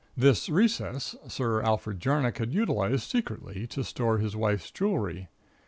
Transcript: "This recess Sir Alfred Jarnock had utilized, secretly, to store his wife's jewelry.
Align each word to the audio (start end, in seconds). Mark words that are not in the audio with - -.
"This 0.17 0.49
recess 0.49 1.15
Sir 1.27 1.61
Alfred 1.61 1.99
Jarnock 1.99 2.39
had 2.39 2.51
utilized, 2.51 3.03
secretly, 3.07 3.67
to 3.67 3.83
store 3.83 4.17
his 4.17 4.35
wife's 4.35 4.71
jewelry. 4.71 5.27